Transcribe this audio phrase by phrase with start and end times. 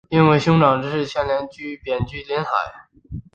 [0.09, 1.47] 因为兄长之事牵连
[1.83, 2.49] 贬居临海。